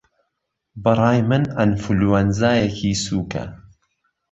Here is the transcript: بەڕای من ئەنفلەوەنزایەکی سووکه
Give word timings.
بەڕای 0.83 1.19
من 1.29 1.43
ئەنفلەوەنزایەکی 1.57 2.99
سووکه 3.03 3.43